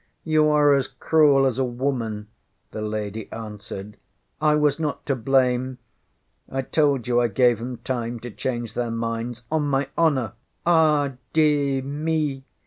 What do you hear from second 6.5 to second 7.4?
told you I